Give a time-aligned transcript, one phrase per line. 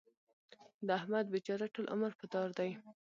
[0.85, 2.69] د احمد بېچاره ټول عمر په دار دی.